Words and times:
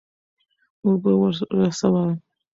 اوبه 0.85 1.11
ورسوه. 1.21 2.05